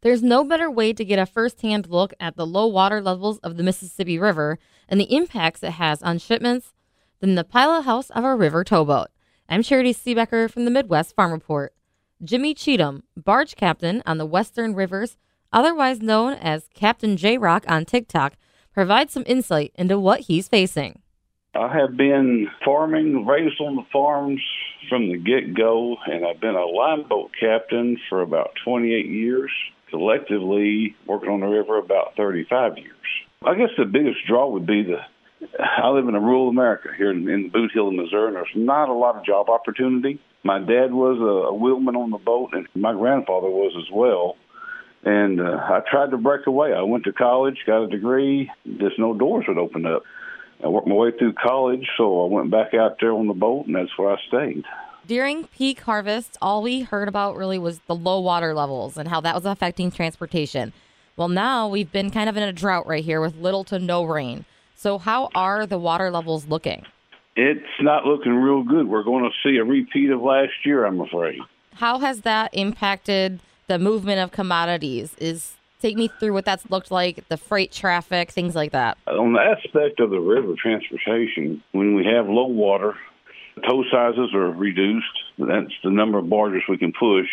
[0.00, 3.56] There's no better way to get a first-hand look at the low water levels of
[3.56, 6.72] the Mississippi River and the impacts it has on shipments
[7.18, 9.08] than the pilot house of a river towboat.
[9.48, 11.74] I'm Charity Seebecker from the Midwest Farm Report.
[12.22, 15.16] Jimmy Cheatham, barge captain on the Western Rivers,
[15.52, 18.34] otherwise known as Captain J Rock on TikTok,
[18.72, 21.00] provides some insight into what he's facing.
[21.56, 24.40] I have been farming, raised on the farms
[24.88, 29.50] from the get go, and I've been a line boat captain for about 28 years.
[29.90, 32.92] Collectively, working on the river about 35 years.
[33.42, 34.98] I guess the biggest draw would be the
[35.58, 38.92] I live in a rural America here in, in Bootheel, Missouri, and there's not a
[38.92, 40.20] lot of job opportunity.
[40.42, 44.36] My dad was a, a wheelman on the boat, and my grandfather was as well.
[45.04, 46.72] And uh, I tried to break away.
[46.72, 48.50] I went to college, got a degree.
[48.66, 50.02] Just no doors would open up.
[50.62, 53.66] I worked my way through college, so I went back out there on the boat,
[53.66, 54.64] and that's where I stayed.
[55.08, 59.22] During peak harvest, all we heard about really was the low water levels and how
[59.22, 60.74] that was affecting transportation.
[61.16, 64.04] Well, now we've been kind of in a drought right here with little to no
[64.04, 64.44] rain.
[64.76, 66.84] So, how are the water levels looking?
[67.36, 68.86] It's not looking real good.
[68.86, 71.40] We're going to see a repeat of last year, I'm afraid.
[71.76, 75.14] How has that impacted the movement of commodities?
[75.14, 78.98] Is take me through what that's looked like, the freight traffic, things like that.
[79.06, 82.94] On the aspect of the river transportation, when we have low water,
[83.58, 85.06] tow sizes are reduced.
[85.38, 87.28] That's the number of barges we can push.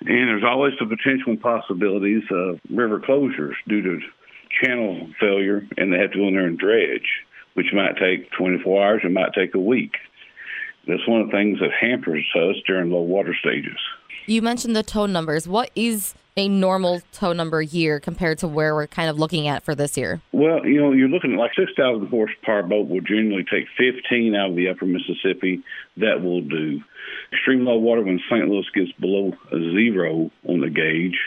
[0.00, 4.00] And there's always the potential possibilities of river closures due to
[4.62, 7.08] channel failure and they have to go in there and dredge,
[7.54, 9.92] which might take 24 hours, it might take a week.
[10.86, 13.78] That's one of the things that hampers us during low water stages.
[14.26, 15.48] You mentioned the tow numbers.
[15.48, 19.62] What is a normal tow number year compared to where we're kind of looking at
[19.64, 20.20] for this year?
[20.32, 24.50] Well, you know, you're looking at like 6,000 horsepower boat will generally take 15 out
[24.50, 25.62] of the upper Mississippi.
[25.96, 26.80] That will do.
[27.32, 28.48] Extreme low water when St.
[28.48, 31.18] Louis gets below zero on the gauge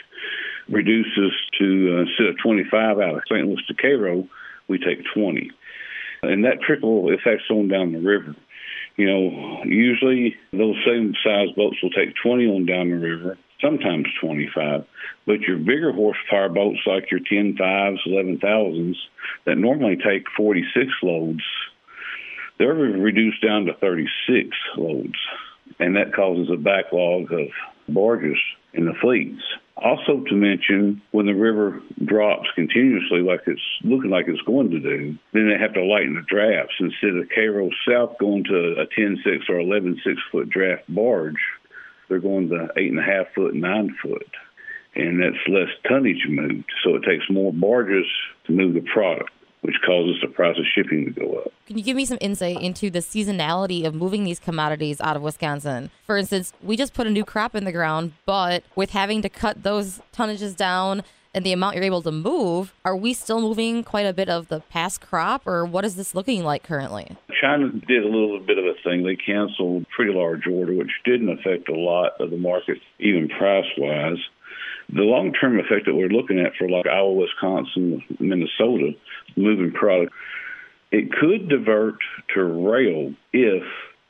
[0.70, 3.48] reduces to uh, instead of 25 out of St.
[3.48, 4.28] Louis to Cairo,
[4.68, 5.52] we take 20.
[6.24, 8.36] And that trickle affects on down the river.
[8.98, 14.08] You know, usually those same size boats will take 20 on down the river, sometimes
[14.22, 14.86] 25.
[15.26, 18.96] But your bigger horsepower boats, like your 10 5s, 11,000s,
[19.46, 21.44] that normally take 46 loads,
[22.58, 25.20] they're reduced down to 36 loads.
[25.80, 27.48] And that causes a backlog of
[27.88, 28.38] barges
[28.74, 29.42] in the fleets.
[29.76, 34.80] Also, to mention, when the river drops continuously, like it's looking like it's going to
[34.80, 36.74] do, then they have to lighten the drafts.
[36.80, 41.36] Instead of Cairo South going to a 10 6 or 11 6 foot draft barge,
[42.10, 44.28] they're going to 8.5 foot, 9 foot.
[44.96, 46.72] And that's less tonnage moved.
[46.84, 48.08] So it takes more barges
[48.46, 49.30] to move the product
[49.62, 51.52] which causes the price of shipping to go up.
[51.66, 55.22] Can you give me some insight into the seasonality of moving these commodities out of
[55.22, 55.90] Wisconsin?
[56.06, 59.30] For instance, we just put a new crop in the ground, but with having to
[59.30, 61.04] cut those tonnages down
[61.34, 64.48] and the amount you're able to move, are we still moving quite a bit of
[64.48, 67.18] the past crop, or what is this looking like currently?
[67.42, 69.04] China did a little bit of a thing.
[69.04, 73.30] They canceled a pretty large order, which didn't affect a lot of the market, even
[73.30, 74.18] price wise.
[74.90, 78.92] The long term effect that we're looking at for like Iowa, Wisconsin, Minnesota,
[79.36, 80.14] moving product,
[80.92, 81.96] it could divert
[82.34, 83.64] to rail if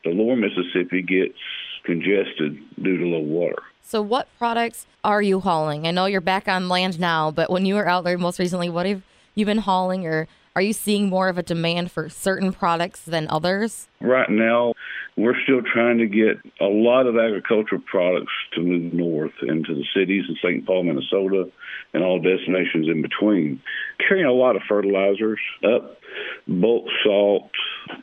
[0.04, 1.40] the lower Mississippi gets
[1.84, 3.64] congested due to low water.
[3.82, 5.88] So, what products are you hauling?
[5.88, 8.70] I know you're back on land now, but when you were out there most recently,
[8.70, 9.02] what have
[9.34, 10.28] you been hauling, or
[10.58, 13.90] are you seeing more of a demand for certain products than others?
[14.02, 14.74] Right now,
[15.18, 19.84] we're still trying to get a lot of agricultural products to move north into the
[19.96, 20.66] cities in St.
[20.66, 21.50] Paul, Minnesota,
[21.94, 23.60] and all destinations in between.
[24.08, 25.98] Carrying a lot of fertilizers up,
[26.48, 27.50] bulk salt.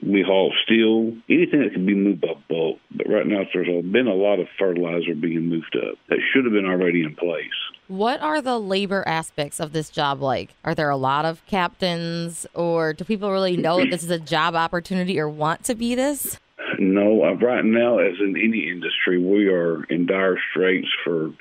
[0.02, 2.80] We haul steel, anything that can be moved by bulk.
[2.90, 6.52] But right now, there's been a lot of fertilizer being moved up that should have
[6.52, 7.46] been already in place.
[7.86, 10.54] What are the labor aspects of this job like?
[10.64, 14.18] Are there a lot of captains, or do people really know that this is a
[14.18, 16.38] job opportunity or want to be this?
[16.78, 21.32] No, uh, right now, as in any industry, we are in dire straits for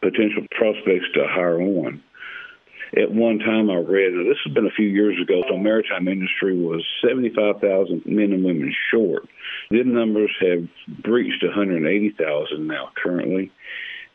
[0.00, 2.02] potential prospects to hire on.
[2.96, 6.58] At one time, I read, this has been a few years ago, the maritime industry
[6.58, 9.28] was 75,000 men and women short.
[9.70, 10.66] The numbers have
[11.02, 13.52] breached 180,000 now currently.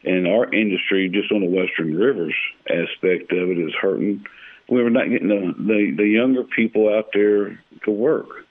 [0.03, 2.35] And our industry, just on the Western Rivers
[2.69, 4.25] aspect of it, is hurting.
[4.67, 8.44] We're not getting the, the, the younger people out there to work.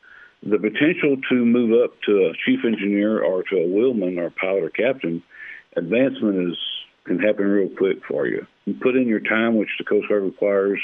[0.47, 4.65] The potential to move up to a chief engineer or to a wheelman or pilot
[4.65, 5.23] or captain,
[5.77, 6.59] advancement is
[7.05, 8.47] can happen real quick for you.
[8.65, 10.81] You put in your time, which the Coast Guard requires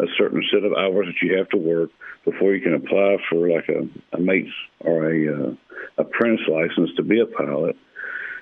[0.00, 1.90] a certain set of hours that you have to work
[2.24, 5.54] before you can apply for like a, a mate's or a uh,
[5.96, 7.76] apprentice license to be a pilot.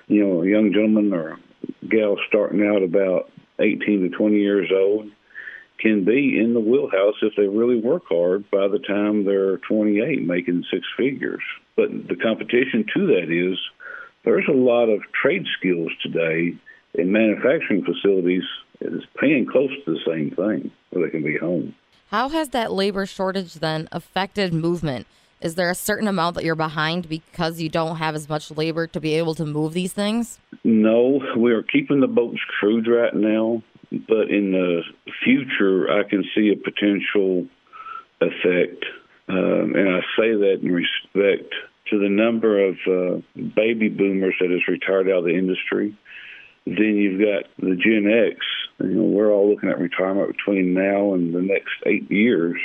[0.07, 1.37] You know, a young gentleman or
[1.87, 3.29] gal starting out about
[3.59, 5.11] 18 to 20 years old
[5.79, 10.25] can be in the wheelhouse if they really work hard by the time they're 28
[10.25, 11.41] making six figures.
[11.75, 13.57] But the competition to that is
[14.25, 16.55] there's a lot of trade skills today
[16.93, 18.43] in manufacturing facilities
[18.81, 21.75] is paying close to the same thing where they can be home.
[22.09, 25.05] How has that labor shortage then affected movement?
[25.41, 28.87] Is there a certain amount that you're behind because you don't have as much labor
[28.87, 30.37] to be able to move these things?
[30.65, 34.81] No, we are keeping the boats crewed right now, but in the
[35.23, 37.47] future, I can see a potential
[38.21, 38.85] effect.
[39.27, 41.53] Um, and I say that in respect
[41.89, 45.95] to the number of uh, baby boomers that has retired out of the industry.
[46.65, 48.45] Then you've got the Gen X.
[48.79, 52.59] You know, we're all looking at retirement between now and the next eight years.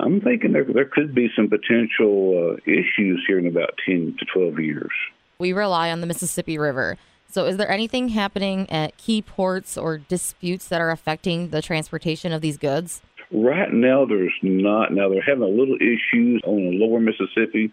[0.00, 4.24] I'm thinking there there could be some potential uh, issues here in about 10 to
[4.32, 4.90] 12 years.
[5.38, 6.96] We rely on the Mississippi River.
[7.34, 12.32] So, is there anything happening at key ports or disputes that are affecting the transportation
[12.32, 13.02] of these goods?
[13.32, 14.92] Right now, there's not.
[14.92, 17.72] Now, they're having a little issues on the lower Mississippi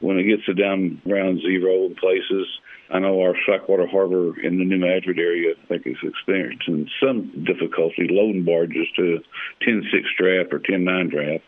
[0.00, 2.48] when it gets to down around zero in places.
[2.88, 7.44] I know our Slackwater Harbor in the New Madrid area, I think, is experiencing some
[7.44, 9.18] difficulty loading barges to
[9.60, 11.44] 10 6 draft or 10 9 draft.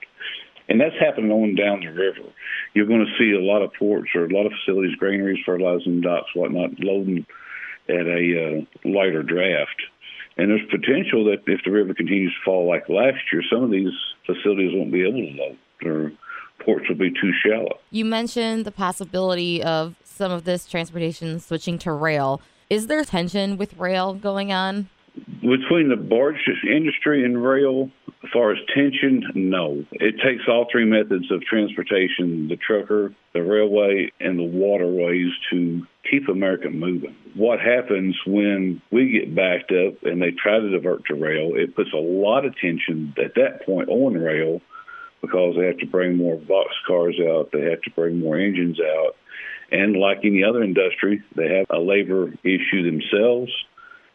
[0.69, 2.29] And that's happening on down the river.
[2.75, 6.03] You're going to see a lot of ports or a lot of facilities, granaries, fertilizing
[6.03, 7.25] docks, whatnot, loading
[7.89, 9.83] at a uh, lighter draft.
[10.37, 13.71] And there's potential that if the river continues to fall like last year, some of
[13.71, 13.93] these
[14.27, 16.13] facilities won't be able to load or
[16.65, 17.79] ports will be too shallow.
[17.91, 22.41] You mentioned the possibility of some of this transportation switching to rail.
[22.71, 24.89] Is there tension with rail going on?
[25.41, 26.37] Between the barge
[26.69, 27.91] industry and rail,
[28.25, 29.85] as far as tension, no.
[29.93, 35.87] It takes all three methods of transportation the trucker, the railway, and the waterways to
[36.11, 37.15] keep America moving.
[37.35, 41.53] What happens when we get backed up and they try to divert to rail?
[41.55, 44.61] It puts a lot of tension at that point on rail
[45.21, 48.79] because they have to bring more box cars out, they have to bring more engines
[48.81, 49.17] out.
[49.71, 53.51] And like any other industry, they have a labor issue themselves,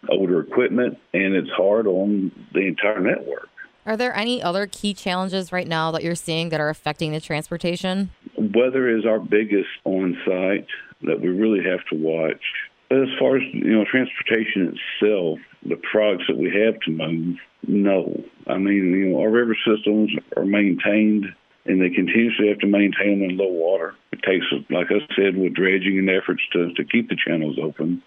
[0.08, 3.49] older equipment, and it's hard on the entire network.
[3.90, 7.20] Are there any other key challenges right now that you're seeing that are affecting the
[7.20, 8.12] transportation?
[8.38, 10.68] Weather is our biggest on site
[11.02, 12.44] that we really have to watch.
[12.92, 17.38] As far as you know, transportation itself, the products that we have to move,
[17.68, 18.24] no.
[18.46, 21.26] I mean, you know, our river systems are maintained
[21.66, 23.96] and they continuously have to maintain them in low water.
[24.12, 28.04] It takes, like I said, with dredging and efforts to, to keep the channels open.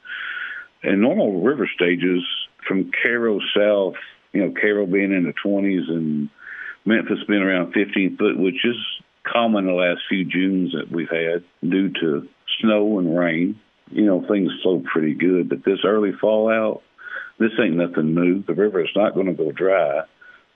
[0.85, 2.23] And normal river stages
[2.69, 3.97] from Cairo south,
[4.33, 6.29] you know, Cairo being in the 20s and
[6.85, 8.77] Memphis being around 15 foot, which is
[9.25, 12.29] common the last few Junes that we've had due to
[12.61, 13.61] snow and rain.
[13.91, 15.49] You know, things flow pretty good.
[15.49, 16.83] But this early fallout,
[17.39, 18.43] this ain't nothing new.
[18.43, 20.03] The river is not going to go dry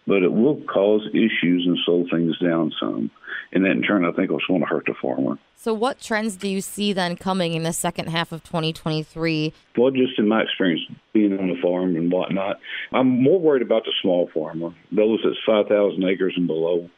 [0.07, 3.11] but it will cause issues and slow things down some.
[3.53, 5.39] And that in turn, I think, will going to hurt the farmer.
[5.55, 9.53] So, what trends do you see then coming in the second half of 2023?
[9.77, 10.83] Well, just in my experience
[11.13, 12.59] being on the farm and whatnot,
[12.93, 16.91] I'm more worried about the small farmer, those that's 5,000 acres and below.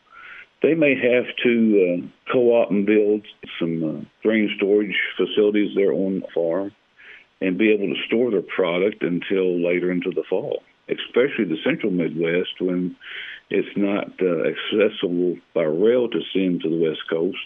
[0.63, 3.25] They may have to uh, co-op and build
[3.61, 6.73] some uh, grain storage facilities there on the farm
[7.41, 11.93] and be able to store their product until later into the fall especially the central
[11.93, 12.97] Midwest, when
[13.51, 17.39] it's not uh, accessible by rail to send to the West Coast,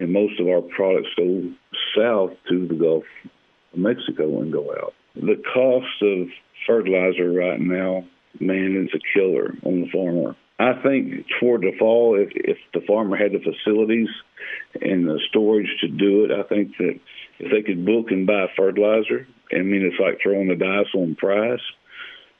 [0.00, 1.50] and most of our products go
[1.96, 3.04] south to the Gulf
[3.72, 4.94] of Mexico and go out.
[5.14, 6.28] The cost of
[6.66, 8.04] fertilizer right now,
[8.40, 10.36] man, is a killer on the farmer.
[10.58, 14.08] I think toward the fall, if, if the farmer had the facilities
[14.80, 16.98] and the storage to do it, I think that
[17.40, 21.16] if they could book and buy fertilizer, I mean, it's like throwing the dice on
[21.16, 21.60] price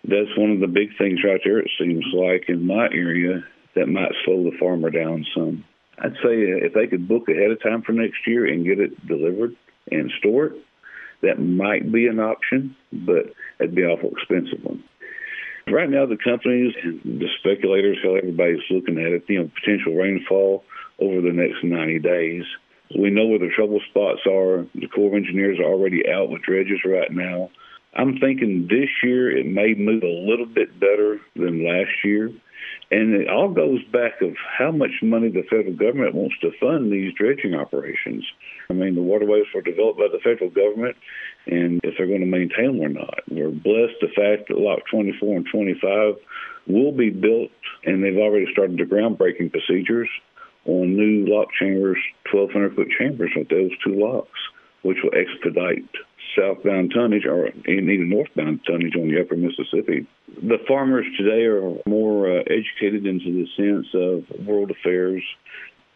[0.04, 1.58] that's one of the big things right there.
[1.58, 3.44] It seems like in my area
[3.74, 5.64] that might slow the farmer down some.
[5.98, 8.80] I'd say uh, if they could book ahead of time for next year and get
[8.80, 9.56] it delivered
[9.90, 10.64] and store it,
[11.22, 14.84] that might be an option, but it'd be awful expensive one.
[15.66, 19.94] Right now, the companies and the speculators, how everybody's looking at it, you know, potential
[19.94, 20.64] rainfall
[20.98, 22.44] over the next 90 days.
[22.98, 24.66] We know where the trouble spots are.
[24.74, 27.50] The Corps of Engineers are already out with dredges right now.
[27.96, 32.32] I'm thinking this year it may move a little bit better than last year.
[32.90, 36.92] And it all goes back of how much money the federal government wants to fund
[36.92, 38.24] these dredging operations.
[38.68, 40.96] I mean, the waterways were developed by the federal government,
[41.46, 43.20] and if they're going to maintain them or not.
[43.30, 46.14] We're blessed the fact that Lock 24 and 25
[46.66, 47.50] will be built,
[47.84, 50.08] and they've already started the groundbreaking procedures
[50.66, 51.98] on new lock chambers,
[52.32, 54.40] 1,200 foot chambers with those two locks,
[54.82, 55.88] which will expedite
[56.36, 60.06] southbound tonnage or even northbound tonnage on the upper Mississippi
[60.42, 65.22] The farmers today are more uh, educated into the sense of world affairs.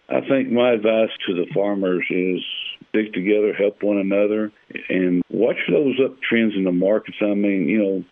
[0.09, 2.41] I think my advice to the farmers is
[2.89, 4.53] stick together, help one another,
[4.89, 7.19] and watch those uptrends in the markets.
[7.21, 8.05] I mean, you know,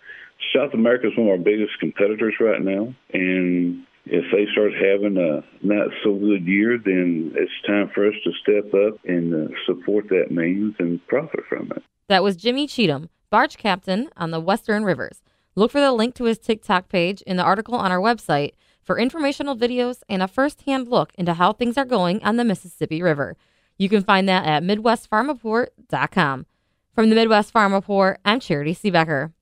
[0.54, 5.16] South America is one of our biggest competitors right now, and if they start having
[5.16, 9.54] a not so good year, then it's time for us to step up and uh,
[9.66, 11.82] support that means and profit from it.
[12.08, 15.22] That was Jimmy Cheatham, barge captain on the Western Rivers.
[15.56, 18.98] Look for the link to his TikTok page in the article on our website for
[18.98, 23.36] informational videos and a first-hand look into how things are going on the Mississippi River.
[23.76, 26.46] You can find that at MidwestFarmReport.com.
[26.94, 29.32] From the Midwest Farm Report, I'm Charity Seebecker.